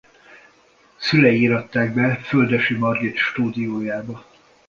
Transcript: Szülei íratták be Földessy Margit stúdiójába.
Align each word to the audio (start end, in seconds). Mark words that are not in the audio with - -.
Szülei 0.97 1.39
íratták 1.39 1.93
be 1.93 2.15
Földessy 2.15 2.75
Margit 2.77 3.17
stúdiójába. 3.17 4.25